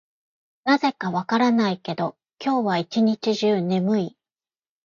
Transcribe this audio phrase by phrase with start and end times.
[0.63, 4.17] なぜか分からないけど、今日は一日中眠い。